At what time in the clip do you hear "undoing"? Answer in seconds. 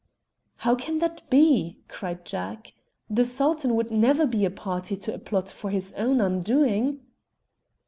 6.19-7.01